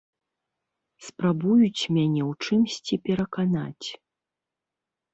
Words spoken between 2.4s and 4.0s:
чымсьці пераканаць.